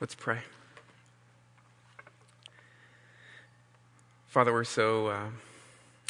[0.00, 0.38] Let's pray.
[4.28, 5.26] Father, we're so, uh,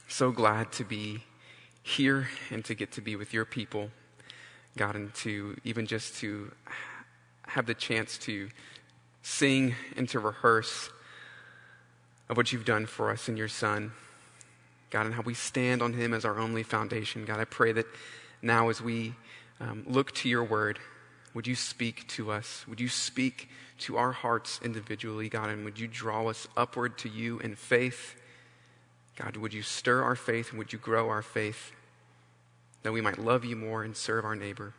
[0.09, 1.23] so glad to be
[1.83, 3.89] here and to get to be with your people,
[4.77, 6.53] God, and to even just to
[7.47, 8.51] have the chance to
[9.23, 10.91] sing and to rehearse
[12.29, 13.93] of what you've done for us in your Son,
[14.91, 17.25] God, and how we stand on him as our only foundation.
[17.25, 17.87] God, I pray that
[18.43, 19.15] now as we
[19.61, 20.79] um, look to your word,
[21.39, 22.65] would you speak to us?
[22.67, 23.49] Would you speak
[23.79, 28.17] to our hearts individually, God, and would you draw us upward to you in faith?
[29.15, 31.71] God, would you stir our faith and would you grow our faith
[32.83, 34.75] that we might love you more and serve our neighbor?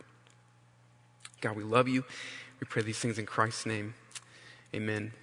[1.40, 2.03] God, we love you.
[2.59, 3.94] We pray these things in Christ's name.
[4.76, 5.14] Amen.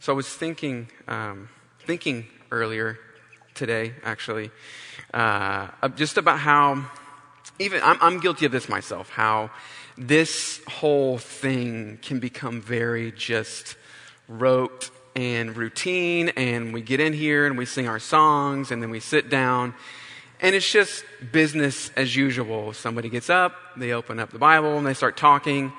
[0.00, 1.48] So I was thinking, um,
[1.86, 2.98] thinking earlier
[3.54, 4.50] today, actually,
[5.14, 6.90] uh, just about how
[7.60, 9.10] even I'm, I'm guilty of this myself.
[9.10, 9.50] How
[9.98, 13.76] this whole thing can become very just
[14.28, 18.90] rote and routine, and we get in here and we sing our songs, and then
[18.90, 19.74] we sit down,
[20.40, 22.74] and it's just business as usual.
[22.74, 25.72] Somebody gets up, they open up the Bible, and they start talking,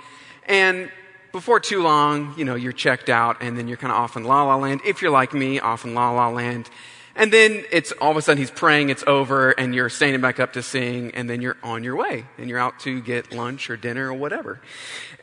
[0.47, 0.89] and
[1.31, 4.23] before too long, you know, you're checked out, and then you're kind of off in
[4.23, 4.81] la la land.
[4.83, 6.69] If you're like me, off in la la land.
[7.17, 10.39] And then it's all of a sudden he's praying, it's over, and you're standing back
[10.39, 13.69] up to sing, and then you're on your way, and you're out to get lunch
[13.69, 14.61] or dinner or whatever.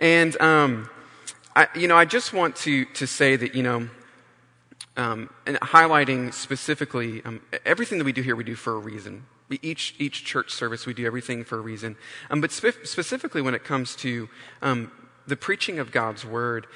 [0.01, 0.91] And, um,
[1.57, 3.89] I, you know, I just want to, to say that, you know,
[4.97, 9.27] um, and highlighting specifically um, everything that we do here, we do for a reason.
[9.49, 11.97] We, each, each church service, we do everything for a reason.
[12.29, 14.29] Um, but spe- specifically when it comes to
[14.63, 14.91] um,
[15.29, 16.67] the preaching of God's word,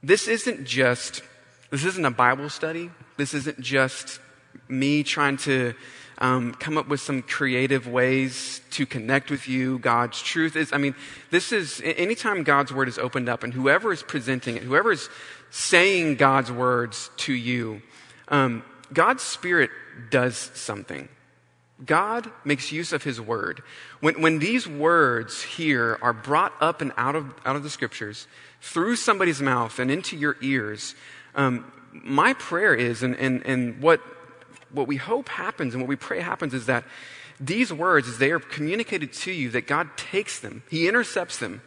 [0.00, 1.22] this isn't just
[1.70, 2.90] this isn't a Bible study.
[3.16, 4.20] This isn't just
[4.68, 5.74] me trying to
[6.18, 9.78] um, come up with some creative ways to connect with you.
[9.78, 10.94] God's truth is, I mean,
[11.30, 15.08] this is, anytime God's word is opened up and whoever is presenting it, whoever is
[15.50, 17.82] saying God's words to you,
[18.28, 18.62] um,
[18.92, 19.70] God's spirit
[20.10, 21.08] does something.
[21.84, 23.62] God makes use of his word.
[24.00, 28.26] When, when these words here are brought up and out of, out of the scriptures
[28.60, 30.94] through somebody's mouth and into your ears,
[31.34, 34.00] um, my prayer is, and, and, and what,
[34.70, 36.84] what we hope happens and what we pray happens is that
[37.40, 41.62] these words, as they are communicated to you, that God takes them, He intercepts them,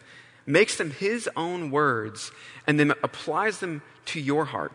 [0.46, 2.30] makes them His own words,
[2.66, 4.72] and then applies them to your heart.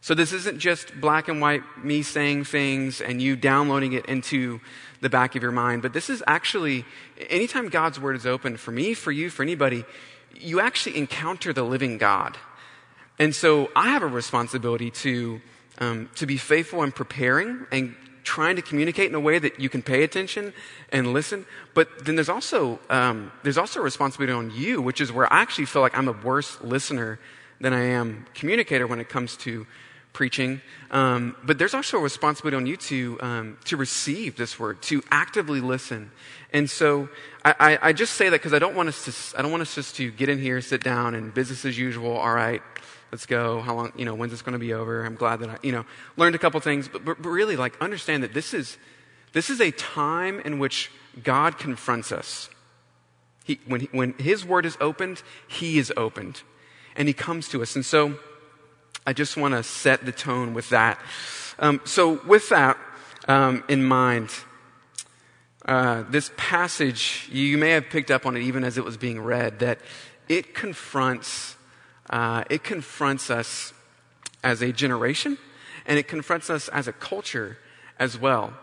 [0.00, 4.60] So this isn't just black and white, me saying things and you downloading it into
[5.00, 6.84] the back of your mind, but this is actually,
[7.30, 9.84] anytime God's word is open for me, for you, for anybody,
[10.34, 12.36] you actually encounter the living God.
[13.18, 15.40] And so I have a responsibility to,
[15.78, 17.94] um, to be faithful in preparing and
[18.24, 20.52] trying to communicate in a way that you can pay attention
[20.90, 21.46] and listen.
[21.74, 25.42] But then there's also, um, there's also a responsibility on you, which is where I
[25.42, 27.20] actually feel like I'm a worse listener
[27.60, 29.66] than I am communicator when it comes to
[30.12, 30.60] preaching.
[30.90, 35.02] Um, but there's also a responsibility on you to, um, to receive this word, to
[35.10, 36.10] actively listen.
[36.52, 37.08] And so
[37.44, 39.62] I, I, I just say that because I don't want us to, I don't want
[39.62, 42.16] us just to get in here, sit down and business as usual.
[42.16, 42.62] All right
[43.14, 43.60] let's go.
[43.60, 45.04] How long, you know, when's this going to be over?
[45.04, 45.84] I'm glad that I, you know,
[46.16, 48.76] learned a couple things, but, but, but really like understand that this is,
[49.32, 50.90] this is a time in which
[51.22, 52.50] God confronts us.
[53.44, 56.42] He, when, he, when His word is opened, He is opened.
[56.96, 57.76] And He comes to us.
[57.76, 58.18] And so
[59.06, 60.98] I just want to set the tone with that.
[61.60, 62.76] Um, so with that
[63.28, 64.30] um, in mind,
[65.66, 69.20] uh, this passage, you may have picked up on it even as it was being
[69.20, 69.78] read, that
[70.28, 71.54] it confronts
[72.10, 73.72] uh, it confronts us
[74.42, 75.38] as a generation
[75.86, 77.58] and it confronts us as a culture
[77.98, 78.54] as well.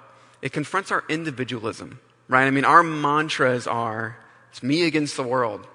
[0.42, 2.46] It confronts our individualism, right?
[2.46, 4.18] I mean, our mantras are
[4.52, 5.66] it's me against the world,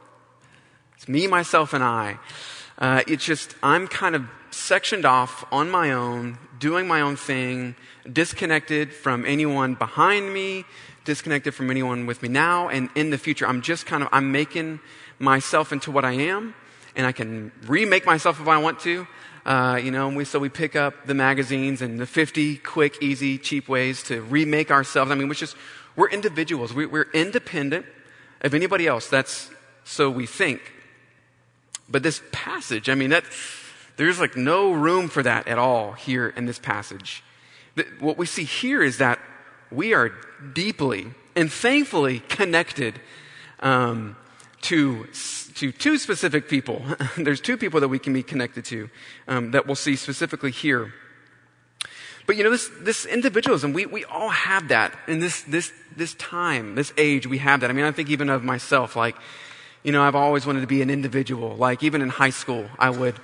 [0.97, 2.19] it's me, myself, and I.
[2.79, 7.75] Uh, it's just, I'm kind of sectioned off on my own, doing my own thing,
[8.11, 10.65] disconnected from anyone behind me,
[11.05, 13.47] disconnected from anyone with me now and in the future.
[13.47, 14.81] I'm just kind of, I'm making
[15.19, 16.55] myself into what I am
[16.97, 19.07] and I can remake myself if I want to.
[19.45, 23.39] Uh, you know, we, so we pick up the magazines and the 50 quick, easy,
[23.39, 25.13] cheap ways to remake ourselves.
[25.13, 25.55] I mean, which is,
[25.95, 26.75] we're individuals.
[26.75, 27.87] We, we're independent
[28.41, 29.09] of anybody else.
[29.09, 29.51] That's
[29.85, 30.73] so we think.
[31.89, 33.25] But this passage, I mean, that,
[33.97, 37.23] there's like no room for that at all here in this passage.
[38.01, 39.21] What we see here is that
[39.71, 40.11] we are
[40.55, 41.07] deeply
[41.37, 43.01] and thankfully connected
[43.61, 44.17] um,
[44.63, 45.07] to,
[45.57, 46.83] to two specific people.
[47.17, 48.89] There's two people that we can be connected to
[49.29, 50.93] um, that we'll see specifically here.
[52.27, 56.15] But you know, this, this individualism, we, we all have that in this, this, this
[56.15, 57.71] time, this age, we have that.
[57.71, 59.17] I mean, I think even of myself, like,
[59.87, 61.55] You know, I've always wanted to be an individual.
[61.55, 63.15] Like even in high school, I would,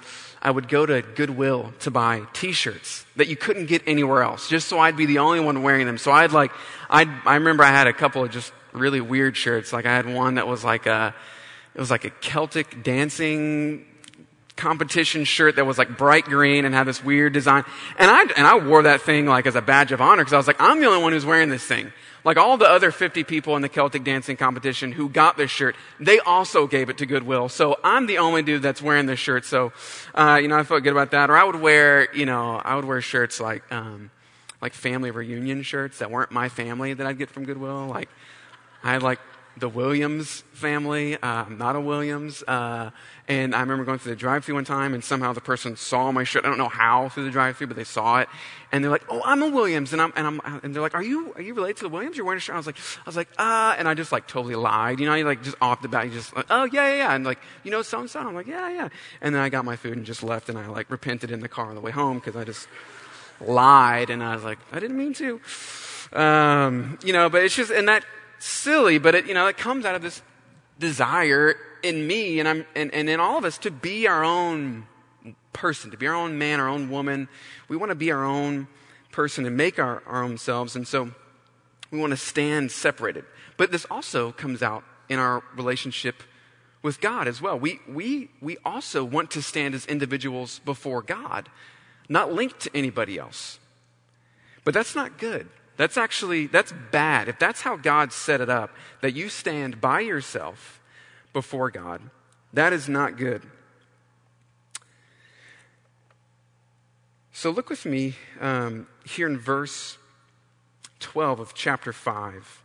[0.40, 4.68] I would go to Goodwill to buy t-shirts that you couldn't get anywhere else, just
[4.68, 5.98] so I'd be the only one wearing them.
[5.98, 6.52] So I'd like,
[6.88, 9.72] I'd, I remember I had a couple of just really weird shirts.
[9.72, 11.12] Like I had one that was like a,
[11.74, 13.86] it was like a Celtic dancing
[14.56, 17.64] competition shirt that was like bright green and had this weird design.
[17.98, 20.36] And I, and I wore that thing like as a badge of honor because I
[20.36, 21.92] was like, I'm the only one who's wearing this thing.
[22.24, 25.74] Like all the other 50 people in the Celtic dancing competition who got this shirt,
[25.98, 27.48] they also gave it to Goodwill.
[27.48, 29.44] So I'm the only dude that's wearing this shirt.
[29.44, 29.72] So,
[30.14, 31.30] uh, you know, I felt good about that.
[31.30, 34.10] Or I would wear, you know, I would wear shirts like, um,
[34.60, 37.88] like family reunion shirts that weren't my family that I'd get from Goodwill.
[37.88, 38.08] Like,
[38.84, 39.18] I had like
[39.56, 41.16] the Williams family.
[41.16, 42.42] Uh, I'm not a Williams.
[42.42, 42.90] Uh,
[43.28, 46.24] and I remember going through the drive-through one time, and somehow the person saw my
[46.24, 46.44] shirt.
[46.44, 48.28] I don't know how through the drive-through, but they saw it,
[48.72, 51.02] and they're like, "Oh, I'm a Williams," and I'm and I'm and they're like, "Are
[51.02, 52.16] you are you related to the Williams?
[52.16, 54.12] You're wearing a shirt?" I was like, "I was like, ah," uh, and I just
[54.12, 55.00] like totally lied.
[55.00, 57.14] You know, you like just off the bat, you just like, "Oh yeah, yeah, yeah,"
[57.14, 58.20] and like, you know, so and so.
[58.20, 58.88] I'm like, "Yeah, yeah,"
[59.20, 61.48] and then I got my food and just left, and I like repented in the
[61.48, 62.66] car on the way home because I just
[63.40, 65.40] lied, and I was like, I didn't mean to.
[66.12, 68.04] Um, you know, but it's just and that
[68.42, 70.20] silly, but it, you know, it comes out of this
[70.78, 74.86] desire in me and, I'm, and, and in all of us to be our own
[75.52, 77.28] person, to be our own man, our own woman.
[77.68, 78.66] We want to be our own
[79.12, 80.74] person and make our, our own selves.
[80.74, 81.12] And so
[81.90, 83.24] we want to stand separated.
[83.56, 86.22] But this also comes out in our relationship
[86.82, 87.58] with God as well.
[87.58, 91.48] We, we, we also want to stand as individuals before God,
[92.08, 93.60] not linked to anybody else.
[94.64, 95.48] But that's not good.
[95.76, 97.28] That's actually, that's bad.
[97.28, 98.70] If that's how God set it up,
[99.00, 100.80] that you stand by yourself
[101.32, 102.02] before God,
[102.52, 103.42] that is not good.
[107.32, 109.96] So look with me um, here in verse
[111.00, 112.62] 12 of chapter 5.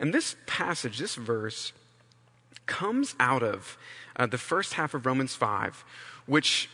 [0.00, 1.72] And this passage, this verse,
[2.66, 3.78] comes out of
[4.16, 5.84] uh, the first half of Romans 5,
[6.26, 6.68] which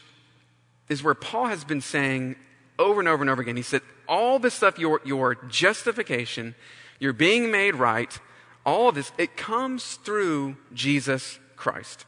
[0.88, 2.36] is where Paul has been saying
[2.78, 3.56] over and over and over again.
[3.56, 6.54] He said, All this stuff, your, your justification,
[7.00, 8.20] your being made right,
[8.66, 12.04] all of this, it comes through Jesus Christ.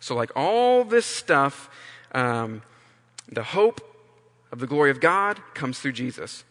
[0.00, 1.70] So, like all this stuff,
[2.12, 2.60] um,
[3.32, 3.80] the hope
[4.52, 6.44] of the glory of God comes through Jesus.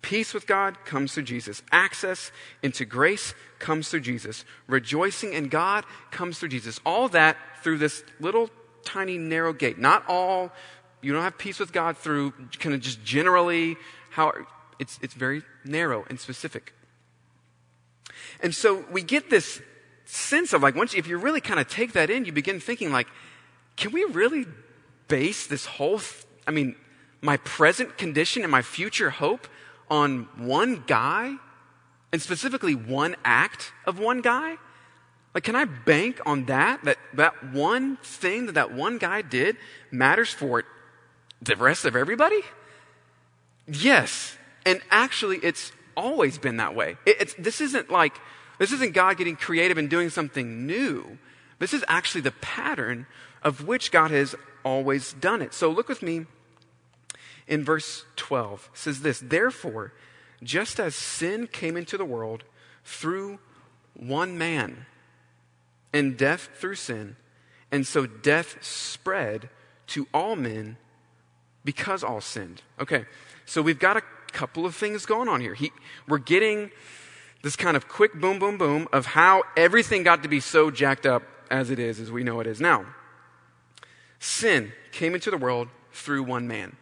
[0.00, 1.62] Peace with God comes through Jesus.
[1.70, 2.32] Access
[2.62, 4.46] into grace comes through Jesus.
[4.66, 6.80] Rejoicing in God comes through Jesus.
[6.86, 8.48] All that through this little
[8.84, 9.78] tiny narrow gate.
[9.78, 10.50] Not all,
[11.02, 13.76] you don't have peace with God through kind of just generally
[14.14, 14.32] how
[14.78, 16.72] it's, it's very narrow and specific.
[18.40, 19.60] And so we get this
[20.04, 22.92] sense of like, once, if you really kind of take that in, you begin thinking
[22.92, 23.08] like,
[23.76, 24.46] can we really
[25.08, 26.76] base this whole, th- I mean,
[27.20, 29.48] my present condition and my future hope
[29.90, 31.34] on one guy
[32.12, 34.56] and specifically one act of one guy?
[35.34, 36.84] Like, can I bank on that?
[36.84, 39.56] That that one thing that that one guy did
[39.90, 40.62] matters for
[41.42, 42.40] the rest of everybody?
[43.66, 44.36] Yes.
[44.66, 46.96] And actually, it's always been that way.
[47.06, 48.14] It, this isn't like,
[48.58, 51.18] this isn't God getting creative and doing something new.
[51.58, 53.06] This is actually the pattern
[53.42, 54.34] of which God has
[54.64, 55.54] always done it.
[55.54, 56.26] So look with me
[57.46, 58.70] in verse 12.
[58.72, 59.92] It says this, Therefore,
[60.42, 62.44] just as sin came into the world
[62.84, 63.38] through
[63.94, 64.86] one man,
[65.92, 67.16] and death through sin,
[67.70, 69.48] and so death spread
[69.86, 70.76] to all men
[71.64, 72.62] because all sinned.
[72.80, 73.04] Okay,
[73.46, 75.54] so we've got a couple of things going on here.
[75.54, 75.72] He,
[76.08, 76.70] we're getting
[77.42, 81.06] this kind of quick boom, boom, boom of how everything got to be so jacked
[81.06, 82.86] up as it is, as we know it is now.
[84.18, 86.76] Sin came into the world through one man.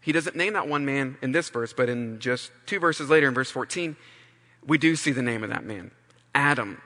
[0.00, 3.26] He doesn't name that one man in this verse, but in just two verses later,
[3.26, 3.96] in verse 14,
[4.66, 5.90] we do see the name of that man
[6.34, 6.80] Adam.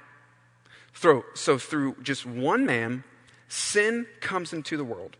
[0.94, 3.04] So, through just one man,
[3.48, 5.16] sin comes into the world.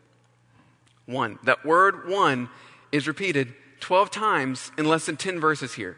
[1.07, 1.38] One.
[1.45, 2.49] That word one
[2.90, 5.97] is repeated 12 times in less than 10 verses here.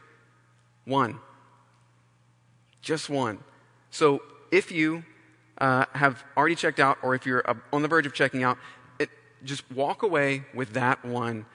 [0.85, 1.19] One.
[2.83, 3.39] Just one.
[3.91, 5.05] So if you
[5.59, 8.59] uh, have already checked out, or if you're uh, on the verge of checking out,
[8.99, 9.11] it,
[9.45, 11.47] just walk away with that one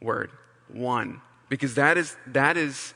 [0.00, 0.30] word.
[0.68, 1.20] One.
[1.48, 2.94] Because that is, that is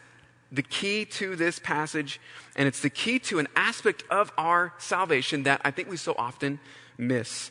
[0.52, 2.20] the key to this passage,
[2.54, 6.14] and it's the key to an aspect of our salvation that I think we so
[6.16, 6.61] often
[6.96, 7.50] miss.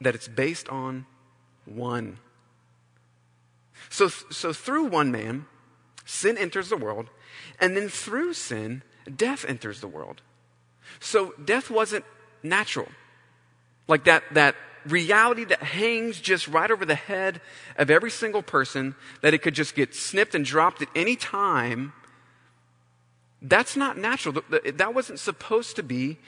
[0.00, 1.06] That it's based on
[1.64, 2.18] one.
[3.90, 5.46] So, so through one man,
[6.04, 7.08] sin enters the world,
[7.60, 8.82] and then through sin,
[9.14, 10.22] death enters the world.
[11.00, 12.04] So death wasn't
[12.42, 12.88] natural.
[13.88, 17.40] Like that, that reality that hangs just right over the head
[17.76, 21.92] of every single person, that it could just get snipped and dropped at any time.
[23.40, 24.42] That's not natural.
[24.74, 26.18] That wasn't supposed to be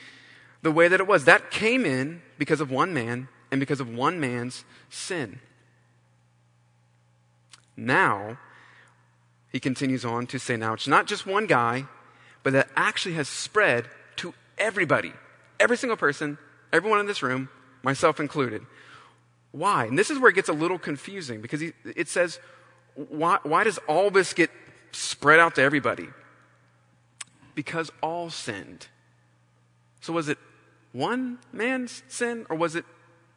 [0.63, 1.25] the way that it was.
[1.25, 5.41] That came in because of one man and because of one man's sin.
[7.77, 8.39] Now,
[9.51, 11.87] he continues on to say, now it's not just one guy,
[12.43, 15.13] but that actually has spread to everybody,
[15.59, 16.39] every single person,
[16.73, 17.49] everyone in this room,
[17.83, 18.63] myself included.
[19.53, 19.87] Why?
[19.87, 22.41] And this is where it gets a little confusing because he, it says,
[22.95, 24.51] why, why does all this get
[24.93, 26.09] spread out to everybody?
[27.55, 28.89] Because all sinned.
[30.01, 30.39] So was it
[30.93, 32.85] one man's sin or was it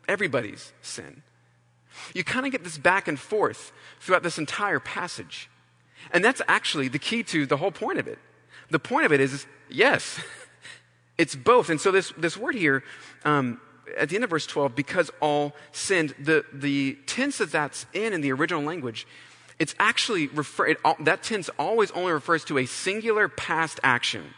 [0.07, 1.23] everybody's sin?
[2.13, 5.49] You kind of get this back and forth throughout this entire passage.
[6.11, 8.19] And that's actually the key to the whole point of it.
[8.69, 10.19] The point of it is, is yes,
[11.17, 11.69] it's both.
[11.69, 12.83] And so this, this word here,
[13.25, 13.59] um,
[13.97, 18.13] at the end of verse 12, because all sinned, the, the tense that that's in
[18.13, 19.07] in the original language,
[19.59, 24.33] it's actually refer, it, that tense always only refers to a singular past action.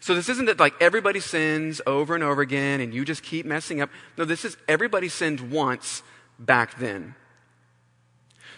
[0.00, 3.46] So this isn't that like everybody sins over and over again and you just keep
[3.46, 3.90] messing up.
[4.16, 6.02] No, this is everybody sinned once
[6.38, 7.14] back then.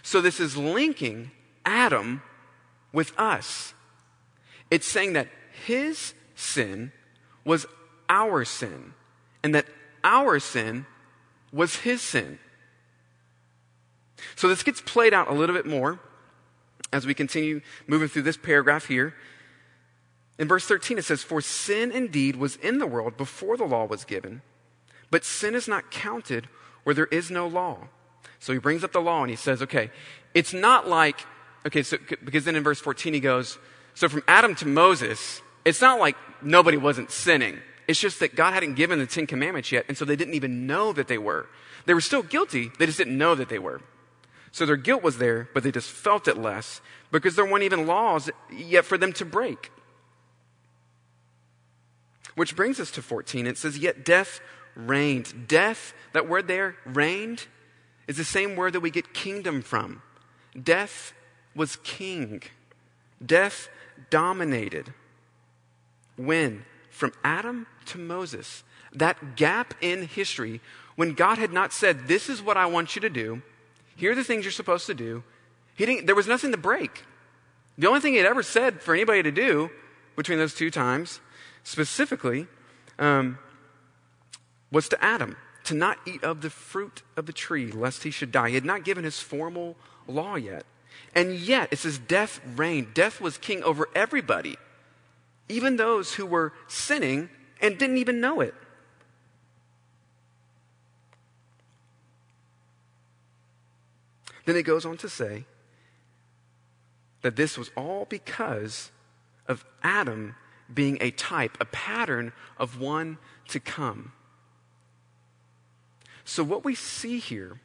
[0.03, 1.31] So this is linking
[1.65, 2.23] Adam
[2.93, 3.75] with us.
[4.71, 5.29] It's saying that
[5.65, 6.93] his sin
[7.45, 7.67] was
[8.09, 8.95] our sin
[9.43, 9.67] and that
[10.05, 10.87] our sin
[11.53, 12.39] was his sin.
[14.35, 16.01] So this gets played out a little bit more
[16.93, 19.15] as we continue moving through this paragraph here.
[20.39, 23.87] In verse 13, it says, For sin indeed was in the world before the law
[23.87, 24.43] was given,
[25.11, 26.49] but sin is not counted
[26.87, 27.89] where there is no law.
[28.39, 29.91] So he brings up the law and he says, okay,
[30.35, 31.19] it's not like,
[31.67, 33.59] okay, so, because then in verse 14 he goes,
[33.95, 37.59] so from Adam to Moses, it's not like nobody wasn't sinning.
[37.89, 40.69] It's just that God hadn't given the Ten Commandments yet, and so they didn't even
[40.69, 41.49] know that they were.
[41.87, 43.81] They were still guilty, they just didn't know that they were.
[44.53, 47.89] So their guilt was there, but they just felt it less because there weren't even
[47.89, 49.73] laws yet for them to break.
[52.37, 53.49] Which brings us to 14.
[53.49, 54.41] It says, Yet death
[54.77, 55.49] reigned.
[55.49, 57.47] Death, that word there, reigned,
[58.07, 60.03] is the same word that we get kingdom from.
[60.61, 61.13] Death
[61.55, 62.43] was king.
[63.25, 63.69] Death
[64.11, 64.93] dominated.
[66.17, 66.65] When?
[66.91, 68.63] From Adam to Moses.
[68.93, 70.61] That gap in history
[70.95, 73.43] when God had not said, This is what I want you to do.
[73.97, 75.23] Here are the things you're supposed to do.
[75.79, 77.05] There was nothing to break.
[77.79, 79.71] The only thing he had ever said for anybody to do
[80.17, 81.21] between those two times,
[81.63, 82.47] specifically,
[82.99, 83.39] um,
[84.71, 88.31] was to Adam to not eat of the fruit of the tree, lest he should
[88.31, 88.49] die.
[88.51, 90.65] He had not given his formal law yet.
[91.15, 92.95] And yet, it says death reigned.
[92.95, 94.57] Death was king over everybody,
[95.49, 97.31] even those who were sinning
[97.61, 98.55] and didn't even know it.
[104.45, 105.45] Then it goes on to say
[107.23, 108.93] that this was all because
[109.49, 110.37] of Adam
[110.73, 113.19] being a type, a pattern of one
[113.49, 114.13] to come.
[116.27, 117.61] So, what we see here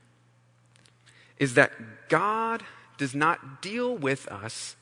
[1.40, 1.72] is that
[2.10, 2.64] God
[2.98, 4.76] does not deal with us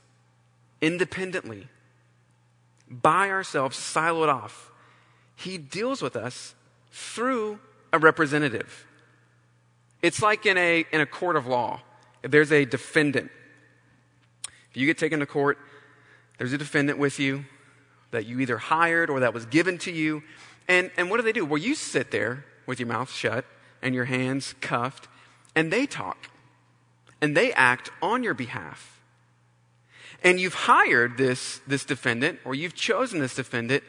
[0.82, 1.70] independently,
[2.90, 4.70] by ourselves, siloed off.
[5.36, 6.56] He deals with us
[6.92, 7.60] through
[7.94, 8.86] a representative.
[10.02, 11.80] It's like in a, in a court of law.
[12.22, 13.32] If there's a defendant,
[14.72, 15.58] if you get taken to court,
[16.38, 17.46] there's a defendant with you
[18.12, 20.24] that you either hired or that was given to you.
[20.68, 21.46] And, and what do they do?
[21.46, 23.46] Well, you sit there with your mouth shut
[23.82, 25.08] and your hands cuffed,
[25.56, 26.30] and they talk
[27.22, 29.02] and they act on your behalf.
[30.24, 33.84] And you've hired this, this defendant, or you've chosen this defendant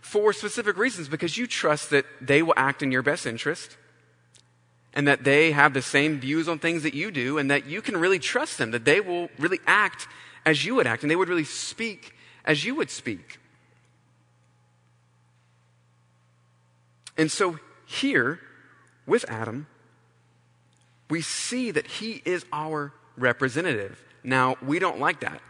[0.00, 3.76] for specific reasons because you trust that they will act in your best interest
[4.92, 7.80] and that they have the same views on things that you do and that you
[7.80, 10.08] can really trust them, that they will really act
[10.44, 13.38] as you would act and they would really speak as you would speak.
[17.16, 18.40] And so here,
[19.10, 19.66] with Adam,
[21.10, 24.02] we see that he is our representative.
[24.22, 25.42] Now, we don't like that.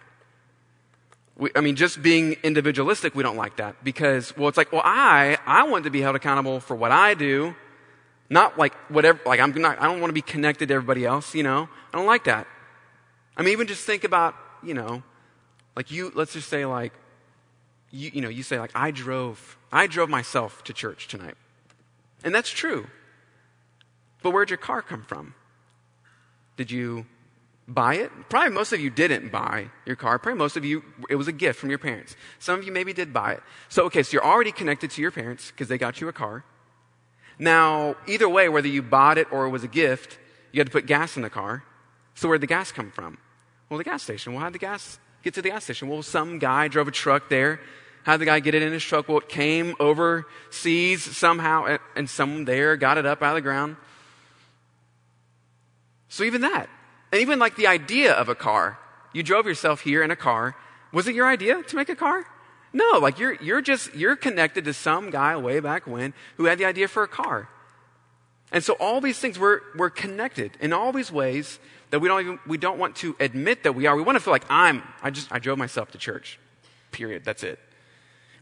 [1.36, 4.82] We, I mean, just being individualistic, we don't like that because, well, it's like, well,
[4.82, 7.54] I, I want to be held accountable for what I do,
[8.30, 11.34] not like whatever, like I'm not, I don't want to be connected to everybody else,
[11.34, 11.68] you know?
[11.92, 12.46] I don't like that.
[13.36, 15.02] I mean, even just think about, you know,
[15.76, 16.94] like you, let's just say like,
[17.90, 21.34] you, you know, you say like, I drove, I drove myself to church tonight.
[22.24, 22.86] And that's true.
[24.22, 25.34] But where'd your car come from?
[26.56, 27.06] Did you
[27.66, 28.10] buy it?
[28.28, 30.18] Probably most of you didn't buy your car.
[30.18, 32.16] Probably most of you, it was a gift from your parents.
[32.38, 33.42] Some of you maybe did buy it.
[33.68, 36.44] So, okay, so you're already connected to your parents because they got you a car.
[37.38, 40.18] Now, either way, whether you bought it or it was a gift,
[40.52, 41.64] you had to put gas in the car.
[42.14, 43.18] So where'd the gas come from?
[43.68, 44.34] Well, the gas station.
[44.34, 45.88] Well, how'd the gas get to the gas station?
[45.88, 47.60] Well, some guy drove a truck there
[48.04, 49.08] How'd the guy get it in his truck?
[49.08, 53.76] Well, it came overseas somehow, and someone there got it up out of the ground.
[56.10, 56.68] So even that,
[57.12, 58.78] and even like the idea of a car,
[59.14, 60.54] you drove yourself here in a car.
[60.92, 62.26] Was it your idea to make a car?
[62.72, 66.58] No, like you're, you're just, you're connected to some guy way back when who had
[66.58, 67.48] the idea for a car.
[68.52, 71.58] And so all these things, we're, we're connected in all these ways
[71.90, 73.96] that we don't even, we don't want to admit that we are.
[73.96, 76.38] We want to feel like I'm, I just, I drove myself to church.
[76.90, 77.24] Period.
[77.24, 77.58] That's it.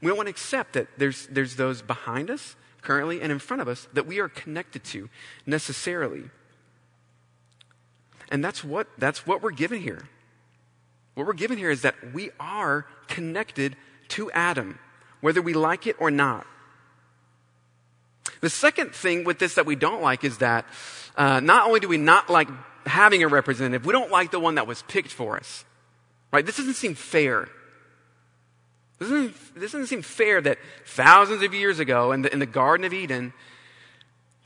[0.01, 3.61] We don't want to accept that there's, there's those behind us currently and in front
[3.61, 5.11] of us that we are connected to
[5.45, 6.31] necessarily.
[8.31, 10.09] And that's what, that's what we're given here.
[11.15, 13.77] What we're given here is that we are connected
[14.09, 14.79] to Adam,
[15.21, 16.47] whether we like it or not.
[18.41, 20.65] The second thing with this that we don't like is that
[21.17, 22.49] uh, not only do we not like
[22.87, 25.65] having a representative, we don't like the one that was picked for us.
[26.31, 26.45] Right?
[26.45, 27.49] This doesn't seem fair.
[28.99, 32.47] This doesn't, this doesn't seem fair that thousands of years ago in the, in the
[32.47, 33.33] Garden of Eden,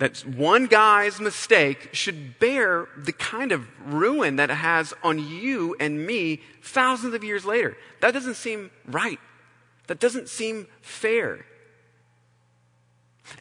[0.03, 5.77] that one guy's mistake should bear the kind of ruin that it has on you
[5.79, 7.77] and me thousands of years later.
[8.01, 9.21] That doesn't seem right.
[9.87, 11.47] That doesn't seem fair.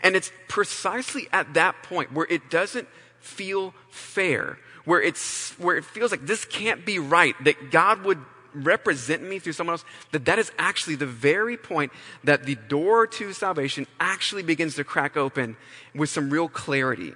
[0.03, 2.87] And it's precisely at that point where it doesn't
[3.19, 8.19] feel fair, where, it's, where it feels like this can't be right, that God would
[8.53, 11.91] represent me through someone else, that that is actually the very point
[12.24, 15.58] that the door to salvation actually begins to crack open
[15.96, 17.13] with some real clarity.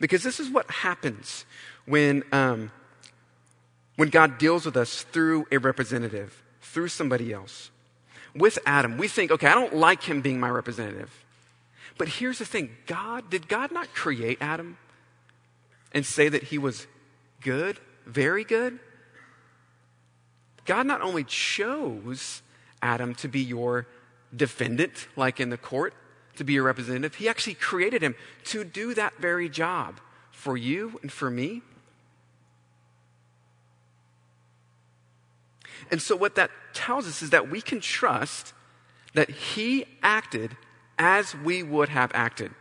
[0.00, 1.44] Because this is what happens
[1.86, 2.70] when, um,
[3.96, 7.70] when God deals with us through a representative, through somebody else.
[8.34, 11.24] With Adam, we think, okay, I don't like him being my representative.
[11.98, 14.78] But here's the thing God, did God not create Adam
[15.92, 16.86] and say that he was
[17.42, 18.78] good, very good?
[20.64, 22.42] God not only chose
[22.80, 23.86] Adam to be your
[24.34, 25.94] defendant, like in the court,
[26.36, 28.14] to be your representative, he actually created him
[28.44, 30.00] to do that very job
[30.30, 31.62] for you and for me.
[35.90, 38.54] And so, what that tells us is that we can trust
[39.14, 40.56] that he acted
[40.98, 42.52] as we would have acted,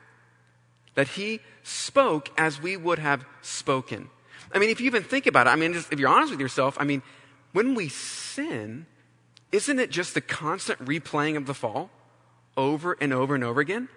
[0.95, 4.09] that he spoke as we would have spoken.
[4.53, 6.41] I mean, if you even think about it, I mean, just, if you're honest with
[6.41, 7.01] yourself, I mean,
[7.53, 8.85] when we sin,
[9.51, 11.89] isn't it just the constant replaying of the fall
[12.55, 13.89] over and over and over again?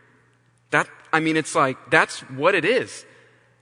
[0.70, 3.06] That, I mean, it's like, that's what it is.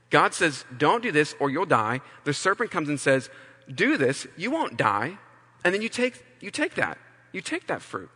[0.09, 2.01] God says, don't do this or you'll die.
[2.23, 3.29] The serpent comes and says,
[3.73, 5.17] do this, you won't die.
[5.63, 6.97] And then you take, you take that.
[7.31, 8.09] You take that fruit.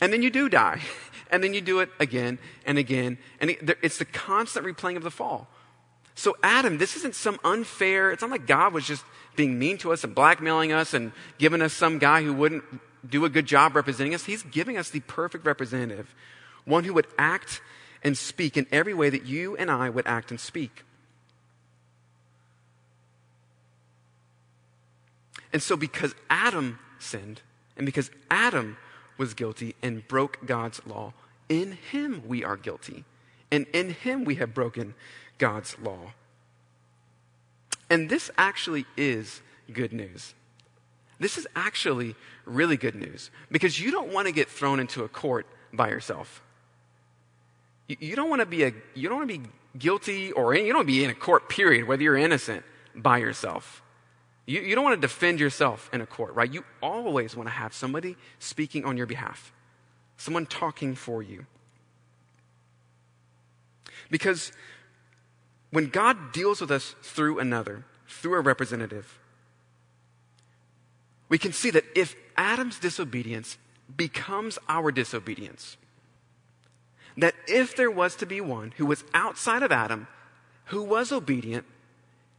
[0.00, 0.80] And then you do die.
[1.30, 3.18] And then you do it again and again.
[3.38, 5.46] And it's the constant replaying of the fall.
[6.18, 9.04] So, Adam, this isn't some unfair, it's not like God was just
[9.36, 12.64] being mean to us and blackmailing us and giving us some guy who wouldn't
[13.08, 14.24] do a good job representing us.
[14.24, 16.12] He's giving us the perfect representative,
[16.64, 17.60] one who would act
[18.02, 20.82] and speak in every way that you and I would act and speak.
[25.52, 27.42] And so, because Adam sinned,
[27.76, 28.76] and because Adam
[29.18, 31.12] was guilty and broke God's law.
[31.48, 33.04] In him we are guilty,
[33.52, 34.94] and in him we have broken
[35.38, 36.12] God's law.
[37.90, 39.40] And this actually is
[39.72, 40.34] good news.
[41.20, 45.08] This is actually really good news because you don't want to get thrown into a
[45.08, 46.42] court by yourself.
[47.88, 49.48] You, don't want to be a you don't want to be
[49.78, 52.62] guilty or in, you don't want to be in a court period whether you're innocent
[52.94, 53.82] by yourself.
[54.46, 56.52] You, you don't want to defend yourself in a court, right?
[56.52, 59.52] You always want to have somebody speaking on your behalf,
[60.16, 61.46] someone talking for you.
[64.10, 64.52] Because
[65.70, 69.18] when God deals with us through another, through a representative,
[71.28, 73.58] we can see that if Adam's disobedience
[73.94, 75.76] becomes our disobedience,
[77.16, 80.06] that if there was to be one who was outside of Adam,
[80.66, 81.66] who was obedient,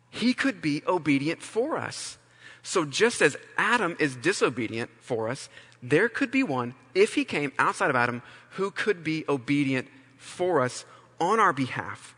[0.10, 2.18] he could be obedient for us.
[2.63, 5.50] So just as Adam is disobedient for us,
[5.82, 9.88] there could be one, if he came outside of Adam, who could be obedient
[10.18, 10.86] for us
[11.20, 12.15] on our behalf.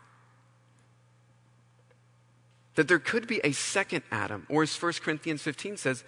[2.74, 6.04] That there could be a second Adam, or as 1 Corinthians 15 says,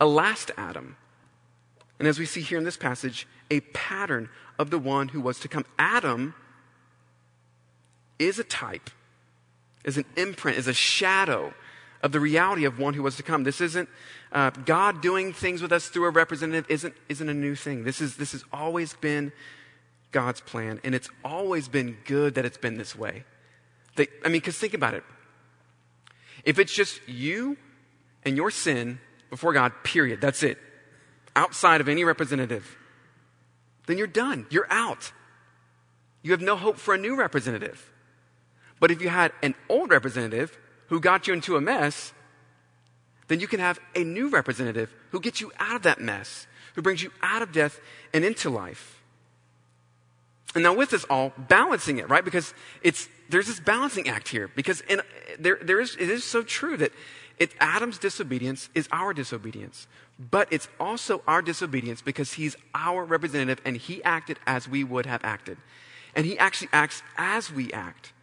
[0.00, 0.96] a last Adam.
[1.98, 5.38] And as we see here in this passage, a pattern of the one who was
[5.40, 5.64] to come.
[5.78, 6.34] Adam
[8.18, 8.90] is a type
[9.86, 11.54] is an imprint, is a shadow
[12.02, 13.44] of the reality of one who was to come.
[13.44, 13.88] This isn't
[14.32, 17.84] uh, God doing things with us through a representative isn't, isn't a new thing.
[17.84, 19.32] This, is, this has always been
[20.12, 23.24] God's plan, and it's always been good that it's been this way.
[23.94, 25.04] They, I mean, because think about it.
[26.46, 27.58] If it's just you
[28.24, 30.58] and your sin before God, period, that's it.
[31.34, 32.78] Outside of any representative,
[33.86, 34.46] then you're done.
[34.48, 35.12] You're out.
[36.22, 37.92] You have no hope for a new representative.
[38.80, 40.56] But if you had an old representative
[40.86, 42.12] who got you into a mess,
[43.28, 46.82] then you can have a new representative who gets you out of that mess, who
[46.82, 47.80] brings you out of death
[48.14, 49.02] and into life.
[50.56, 52.24] And now with this all, balancing it, right?
[52.24, 54.48] Because it's, there's this balancing act here.
[54.56, 55.02] Because in,
[55.38, 56.92] there, there is, it is so true that
[57.38, 59.86] it, Adam's disobedience is our disobedience.
[60.18, 65.04] But it's also our disobedience because he's our representative and he acted as we would
[65.04, 65.58] have acted.
[66.14, 68.14] And he actually acts as we act.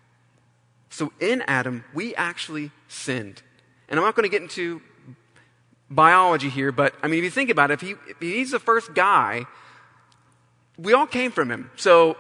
[0.90, 3.44] So in Adam, we actually sinned.
[3.90, 4.82] And I'm not going to get into
[5.88, 8.60] biology here, but I mean, if you think about it, if, he, if he's the
[8.60, 9.46] first guy,
[10.78, 11.72] we all came from him.
[11.76, 12.18] So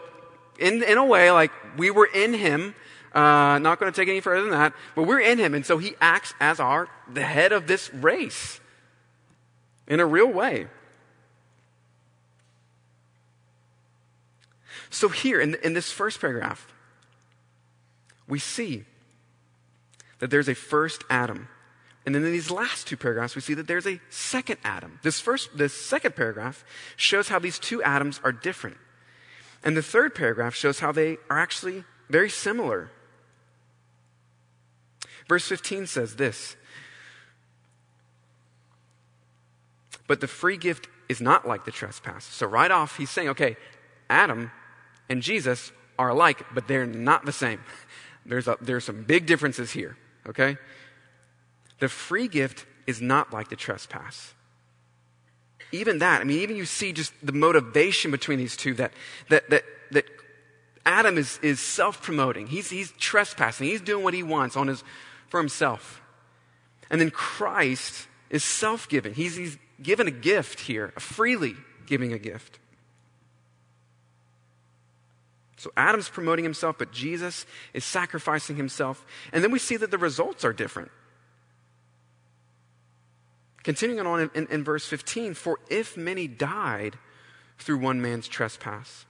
[0.60, 2.76] in, in a way, like we were in him.
[3.14, 5.78] Uh, not going to take any further than that, but we're in him, and so
[5.78, 8.60] he acts as our the head of this race
[9.88, 10.66] in a real way.
[14.90, 16.68] So here in, in this first paragraph,
[18.28, 18.86] we see
[20.18, 21.50] that there's a first Adam.
[22.06, 25.00] And then in these last two paragraphs, we see that there's a second Adam.
[25.04, 26.66] This first, this second paragraph
[26.98, 28.78] shows how these two Adams are different.
[29.64, 32.92] And the third paragraph shows how they are actually very similar.
[35.30, 36.58] Verse 15 says this
[40.08, 42.26] But the free gift is not like the trespass.
[42.26, 43.56] So, right off, he's saying, okay,
[44.10, 44.52] Adam
[45.10, 47.62] and Jesus are alike, but they're not the same.
[48.26, 50.56] There's, a, there's some big differences here, okay?
[51.84, 54.34] The free gift is not like the trespass.
[55.74, 58.94] Even that, I mean, even you see just the motivation between these two that,
[59.28, 60.06] that, that, that
[60.86, 62.48] Adam is, is self promoting.
[62.48, 63.68] He's, he's trespassing.
[63.68, 64.82] He's doing what he wants on his,
[65.28, 66.02] for himself.
[66.90, 69.14] And then Christ is self giving.
[69.14, 72.60] He's, he's given a gift here, freely giving a gift.
[75.58, 79.06] So Adam's promoting himself, but Jesus is sacrificing himself.
[79.34, 80.90] And then we see that the results are different.
[83.64, 86.98] Continuing on in, in, in, verse 15, for if many died
[87.58, 89.06] through one man's trespass,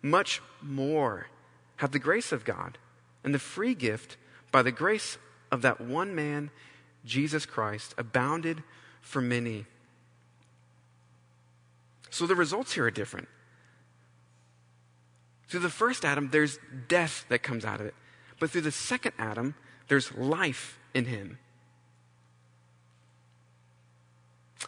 [0.00, 1.26] much more
[1.76, 2.78] have the grace of God
[3.22, 4.16] and the free gift
[4.50, 5.18] by the grace
[5.52, 6.50] of that one man,
[7.04, 8.62] Jesus Christ, abounded
[9.00, 9.66] for many.
[12.10, 13.28] So the results here are different.
[15.48, 17.94] Through the first Adam, there's death that comes out of it.
[18.38, 19.54] But through the second Adam,
[19.88, 21.38] there's life in him.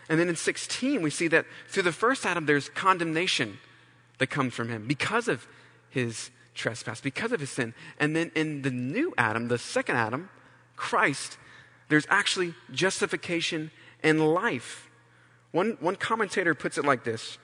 [0.09, 3.59] And then in 16, we see that through the first Adam, there's condemnation
[4.19, 5.47] that comes from him because of
[5.89, 7.75] his trespass, because of his sin.
[7.99, 10.29] And then in the new Adam, the second Adam,
[10.77, 11.39] Christ,
[11.89, 13.71] there's actually justification
[14.03, 14.89] and life.
[15.53, 17.39] One, one commentator puts it like this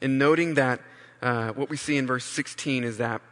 [0.00, 0.80] in noting that
[1.22, 3.22] uh, what we see in verse 16 is that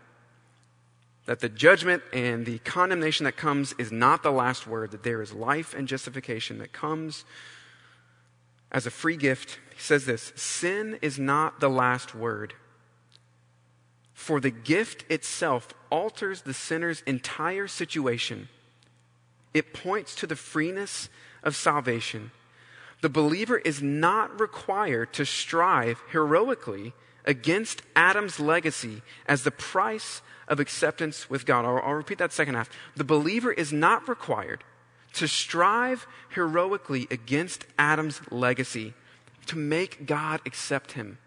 [1.26, 5.22] that the judgment and the condemnation that comes is not the last word, that there
[5.22, 7.24] is life and justification that comes
[8.72, 9.58] as a free gift.
[9.74, 12.54] He says this Sin is not the last word,
[14.12, 18.48] for the gift itself alters the sinner's entire situation.
[19.54, 21.08] It points to the freeness
[21.42, 22.30] of salvation.
[23.02, 30.60] The believer is not required to strive heroically against Adam's legacy as the price of
[30.60, 31.64] acceptance with God.
[31.64, 32.68] I'll, I'll, repeat that second half.
[32.96, 34.64] The believer is not required
[35.14, 38.94] to strive heroically against Adam's legacy
[39.46, 41.18] to make God accept him.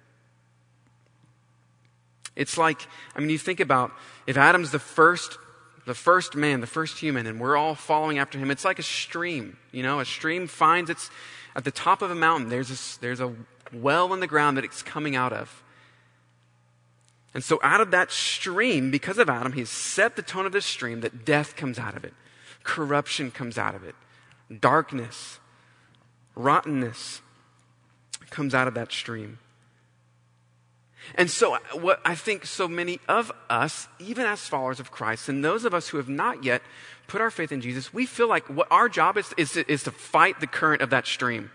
[2.35, 3.91] It's like, I mean, you think about
[4.27, 5.37] if Adam's the first,
[5.85, 8.83] the first man, the first human, and we're all following after him, it's like a
[8.83, 9.57] stream.
[9.71, 11.09] You know, a stream finds its,
[11.55, 13.33] at the top of a mountain, there's a, there's a
[13.71, 15.63] well in the ground that it's coming out of.
[17.35, 20.65] And so, out of that stream, because of Adam, he's set the tone of this
[20.65, 22.13] stream that death comes out of it,
[22.63, 23.93] corruption comes out of it,
[24.61, 25.39] darkness,
[26.33, 27.21] rottenness
[28.29, 29.39] comes out of that stream.
[31.15, 35.27] And so, uh, what I think so many of us, even as followers of Christ,
[35.27, 36.61] and those of us who have not yet
[37.07, 39.91] put our faith in Jesus, we feel like what our job is, is, is to
[39.91, 41.51] fight the current of that stream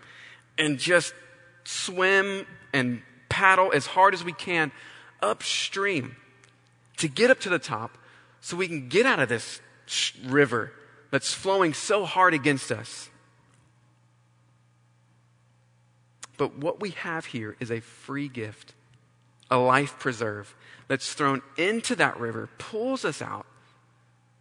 [0.59, 1.15] and just
[1.63, 4.71] swim and paddle as hard as we can
[5.21, 6.15] upstream
[6.97, 7.97] to get up to the top
[8.41, 9.61] so we can get out of this
[10.25, 10.71] river
[11.11, 13.09] that's flowing so hard against us.
[16.37, 18.73] But what we have here is a free gift,
[19.51, 20.55] a life preserve
[20.87, 23.45] that's thrown into that river, pulls us out,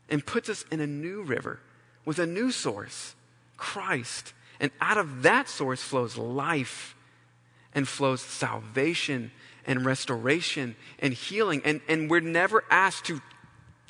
[0.08, 1.60] and puts us in a new river
[2.04, 3.14] with a new source,
[3.56, 4.32] Christ.
[4.58, 6.96] And out of that source flows life
[7.74, 9.30] and flows salvation
[9.66, 11.62] and restoration and healing.
[11.64, 13.20] And, and we're never asked to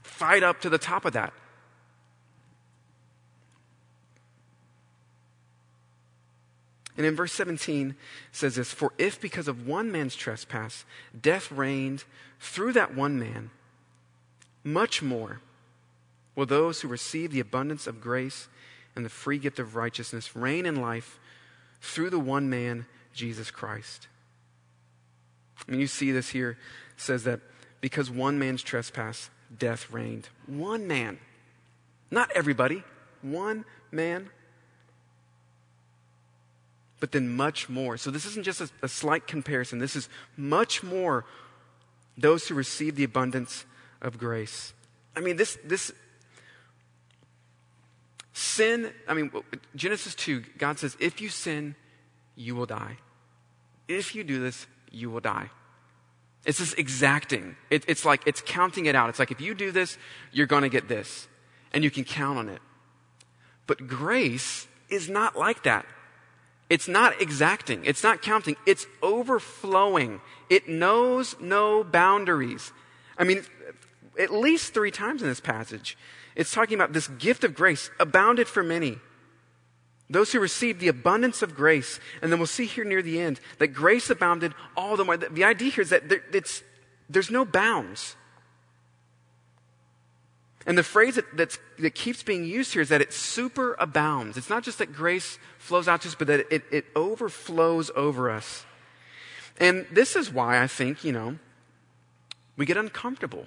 [0.02, 1.32] fight up to the top of that.
[6.96, 7.94] And in verse 17
[8.30, 10.84] says this For if because of one man's trespass
[11.18, 12.04] death reigned
[12.38, 13.50] through that one man,
[14.62, 15.40] much more
[16.34, 18.48] will those who receive the abundance of grace
[18.94, 21.18] and the free gift of righteousness reign in life
[21.80, 24.08] through the one man, Jesus Christ.
[25.66, 26.50] I mean, you see this here.
[26.50, 27.40] It says that
[27.80, 30.28] because one man's trespass, death reigned.
[30.46, 31.18] One man.
[32.10, 32.82] Not everybody.
[33.22, 34.30] One man.
[36.98, 37.96] But then much more.
[37.96, 39.78] So this isn't just a, a slight comparison.
[39.78, 41.24] This is much more
[42.18, 43.64] those who receive the abundance
[44.02, 44.74] of grace.
[45.16, 45.92] I mean, this, this
[48.32, 49.30] sin, I mean,
[49.74, 51.74] Genesis 2, God says, if you sin,
[52.36, 52.98] you will die.
[53.88, 55.50] If you do this, you will die.
[56.46, 57.56] It's this exacting.
[57.68, 59.10] It, it's like, it's counting it out.
[59.10, 59.98] It's like, if you do this,
[60.32, 61.28] you're going to get this.
[61.72, 62.60] And you can count on it.
[63.66, 65.86] But grace is not like that.
[66.68, 67.84] It's not exacting.
[67.84, 68.56] It's not counting.
[68.64, 70.20] It's overflowing.
[70.48, 72.72] It knows no boundaries.
[73.18, 73.42] I mean,
[74.18, 75.98] at least three times in this passage,
[76.36, 78.98] it's talking about this gift of grace abounded for many.
[80.10, 82.00] Those who received the abundance of grace.
[82.20, 85.16] And then we'll see here near the end that grace abounded all the more.
[85.16, 86.22] The idea here is that there,
[87.08, 88.16] there's no bounds.
[90.66, 94.36] And the phrase that, that keeps being used here is that it super abounds.
[94.36, 98.30] It's not just that grace flows out to us, but that it, it overflows over
[98.30, 98.66] us.
[99.58, 101.38] And this is why I think, you know,
[102.56, 103.46] we get uncomfortable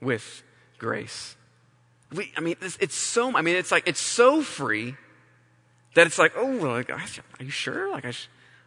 [0.00, 0.42] with
[0.78, 1.36] grace.
[2.12, 4.96] We, I mean, it's, it's so, I mean, it's like, it's so free
[5.94, 7.90] that it's like, oh, like, are you sure?
[7.90, 8.12] Like, I,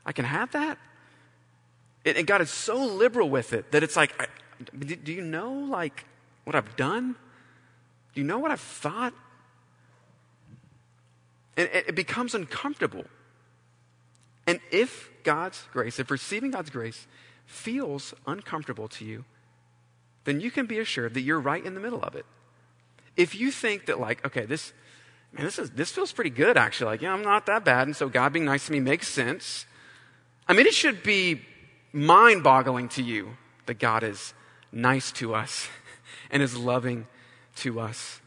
[0.06, 0.78] I can have that?
[2.04, 4.28] It, and God is so liberal with it that it's like, I,
[4.78, 6.06] do you know, like,
[6.44, 7.16] what I've done?
[8.14, 9.14] Do you know what I've thought?
[11.58, 13.06] And it, it becomes uncomfortable.
[14.48, 17.08] And if God's grace, if receiving God's grace
[17.46, 19.26] feels uncomfortable to you,
[20.26, 22.26] then you can be assured that you're right in the middle of it.
[23.18, 24.74] If you think that, like, okay, this,
[25.36, 26.92] man, this, is, this feels pretty good, actually.
[26.92, 27.88] Like, yeah, I'm not that bad.
[27.88, 29.66] And so God being nice to me makes sense.
[30.48, 31.42] I mean, it should be
[31.92, 34.34] mind boggling to you that God is
[34.72, 35.68] nice to us
[36.32, 37.08] and is loving
[37.58, 38.22] to us.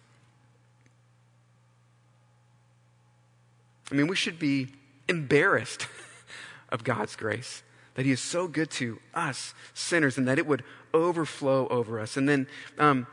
[3.91, 4.69] I mean, we should be
[5.09, 5.87] embarrassed
[6.69, 7.63] of God's grace,
[7.95, 12.19] that He is so good to us sinners, and that it would overflow over us.
[12.19, 12.47] And then,
[12.79, 13.07] um,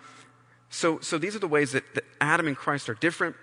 [0.70, 3.38] so, so these are the ways that, that Adam and Christ are different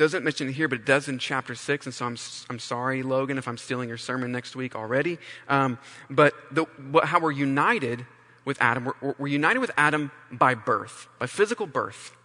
[0.00, 1.84] doesn't mention it here, but it does in chapter 6.
[1.84, 2.16] And so I'm,
[2.48, 5.18] I'm sorry, Logan, if I'm stealing your sermon next week already.
[5.46, 6.64] Um, but the,
[7.04, 8.06] how we're united
[8.46, 12.16] with Adam, we're, we're united with Adam by birth, by physical birth.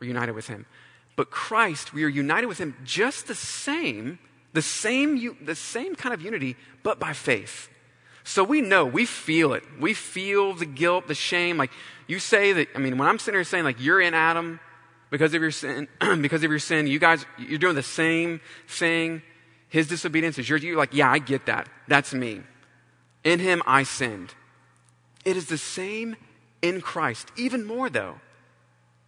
[0.00, 0.66] We're united with him.
[1.14, 4.18] But Christ, we are united with him just the same,
[4.52, 7.68] the same, the same kind of unity, but by faith.
[8.24, 9.62] So we know, we feel it.
[9.78, 11.58] We feel the guilt, the shame.
[11.58, 11.70] Like
[12.08, 14.58] you say that, I mean, when I'm sitting here saying, like, you're in Adam,
[15.14, 15.86] because of your sin,
[16.20, 19.22] because of your sin, you guys, you're doing the same thing.
[19.68, 20.64] His disobedience is yours.
[20.64, 21.68] You're like, yeah, I get that.
[21.86, 22.40] That's me.
[23.22, 24.34] In him, I sinned.
[25.24, 26.16] It is the same
[26.62, 27.30] in Christ.
[27.36, 28.16] Even more, though.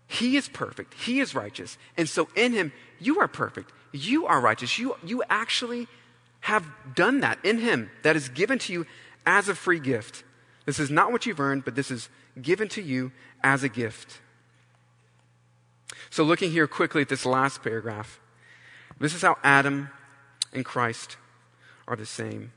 [0.06, 0.94] He is perfect.
[0.94, 1.76] He is righteous.
[1.96, 3.72] And so in him, you are perfect.
[3.90, 4.78] You are righteous.
[4.78, 5.88] You, you actually
[6.42, 7.90] have done that in him.
[8.04, 8.86] That is given to you
[9.26, 10.22] as a free gift.
[10.66, 12.08] This is not what you've earned, but this is
[12.40, 13.10] given to you
[13.42, 14.20] as a gift.
[16.10, 18.20] So, looking here quickly at this last paragraph,
[18.98, 19.90] this is how Adam
[20.52, 21.16] and Christ
[21.86, 22.52] are the same.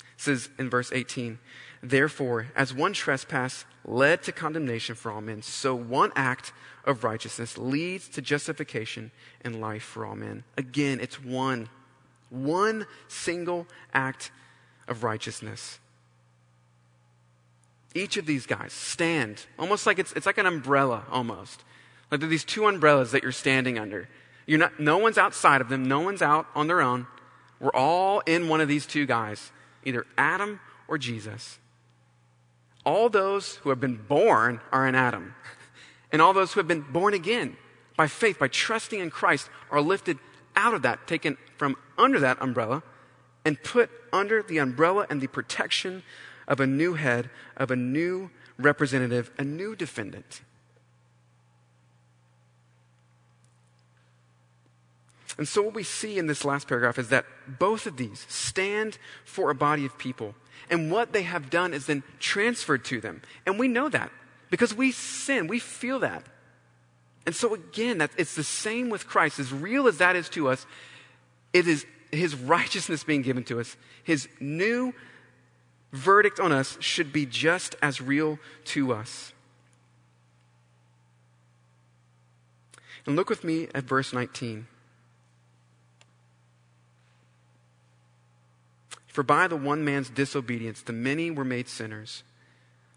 [0.00, 1.38] It says in verse 18,
[1.82, 6.52] Therefore, as one trespass led to condemnation for all men, so one act
[6.84, 9.10] of righteousness leads to justification
[9.42, 10.44] and life for all men.
[10.56, 11.68] Again, it's one,
[12.30, 14.30] one single act
[14.88, 15.78] of righteousness.
[17.94, 21.64] Each of these guys stand almost like it's, it's like an umbrella, almost.
[22.10, 24.08] Like these two umbrellas that you're standing under.
[24.46, 27.06] You're not, no one's outside of them, no one's out on their own.
[27.58, 29.50] We're all in one of these two guys,
[29.84, 31.58] either Adam or Jesus.
[32.84, 35.34] All those who have been born are in Adam.
[36.12, 37.56] And all those who have been born again
[37.96, 40.18] by faith, by trusting in Christ, are lifted
[40.54, 42.84] out of that, taken from under that umbrella,
[43.44, 46.04] and put under the umbrella and the protection
[46.46, 50.42] of a new head, of a new representative, a new defendant.
[55.38, 58.98] And so, what we see in this last paragraph is that both of these stand
[59.24, 60.34] for a body of people.
[60.70, 63.22] And what they have done is then transferred to them.
[63.44, 64.10] And we know that
[64.50, 66.24] because we sin, we feel that.
[67.26, 69.38] And so, again, that, it's the same with Christ.
[69.38, 70.64] As real as that is to us,
[71.52, 73.76] it is his righteousness being given to us.
[74.04, 74.94] His new
[75.92, 79.32] verdict on us should be just as real to us.
[83.04, 84.66] And look with me at verse 19.
[89.16, 92.22] For by the one man's disobedience, the many were made sinners.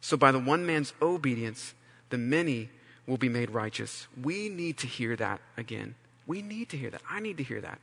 [0.02, 1.74] So by the one man's obedience,
[2.10, 2.72] the many
[3.08, 4.06] will be made righteous.
[4.22, 5.96] We need to hear that again.
[6.28, 7.02] We need to hear that.
[7.10, 7.80] I need to hear that.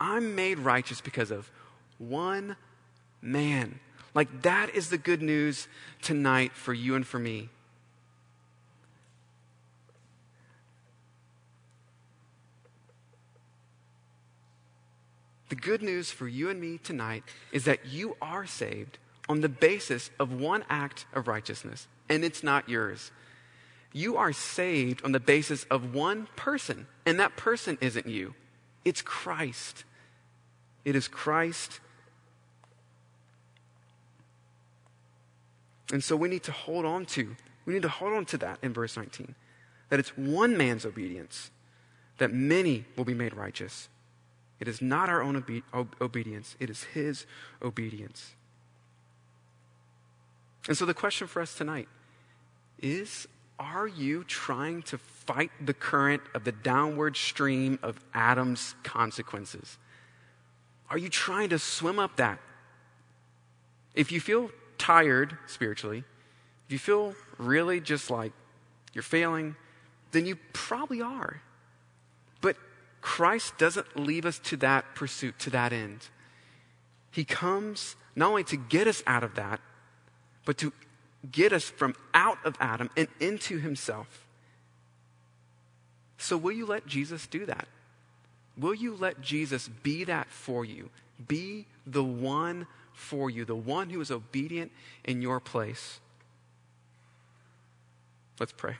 [0.00, 1.48] I'm made righteous because of
[1.98, 2.56] one
[3.22, 3.78] man.
[4.14, 5.68] Like, that is the good news
[6.02, 7.50] tonight for you and for me.
[15.50, 19.48] The good news for you and me tonight is that you are saved on the
[19.48, 23.10] basis of one act of righteousness, and it's not yours.
[23.92, 28.34] You are saved on the basis of one person, and that person isn't you.
[28.84, 29.84] It's Christ.
[30.84, 31.80] It is Christ.
[35.92, 37.34] And so we need to hold on to,
[37.66, 39.34] we need to hold on to that in verse 19.
[39.88, 41.50] That it's one man's obedience
[42.18, 43.88] that many will be made righteous.
[44.60, 47.26] It is not our own obe- obedience, it is His
[47.62, 48.34] obedience.
[50.68, 51.88] And so the question for us tonight
[52.78, 53.26] is
[53.58, 59.78] Are you trying to fight the current of the downward stream of Adam's consequences?
[60.90, 62.40] Are you trying to swim up that?
[63.94, 66.04] If you feel tired spiritually,
[66.66, 68.32] if you feel really just like
[68.92, 69.56] you're failing,
[70.10, 71.40] then you probably are.
[73.00, 76.08] Christ doesn't leave us to that pursuit, to that end.
[77.10, 79.60] He comes not only to get us out of that,
[80.44, 80.72] but to
[81.30, 84.26] get us from out of Adam and into himself.
[86.18, 87.66] So, will you let Jesus do that?
[88.56, 90.90] Will you let Jesus be that for you?
[91.26, 94.70] Be the one for you, the one who is obedient
[95.04, 96.00] in your place.
[98.38, 98.76] Let's pray.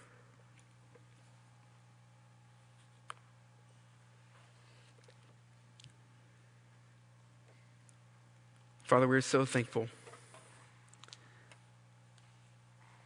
[8.91, 9.87] Father, we're so thankful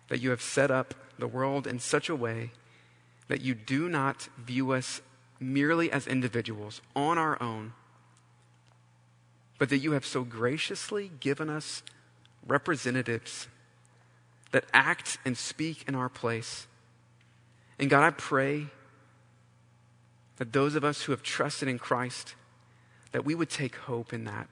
[0.08, 2.52] that you have set up the world in such a way
[3.28, 5.02] that you do not view us
[5.38, 7.74] merely as individuals on our own,
[9.58, 11.82] but that you have so graciously given us
[12.46, 13.48] representatives
[14.52, 16.66] that act and speak in our place.
[17.78, 18.68] And God, I pray
[20.38, 22.36] that those of us who have trusted in Christ,
[23.12, 24.48] that we would take hope in that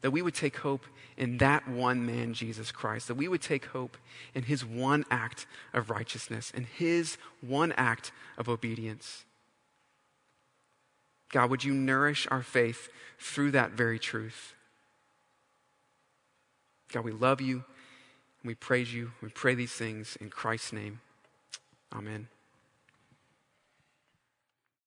[0.00, 0.84] that we would take hope
[1.16, 3.96] in that one man, Jesus Christ, that we would take hope
[4.34, 9.24] in his one act of righteousness and his one act of obedience.
[11.30, 14.54] God, would you nourish our faith through that very truth?
[16.92, 19.12] God, we love you and we praise you.
[19.20, 21.00] We pray these things in Christ's name.
[21.92, 22.28] Amen.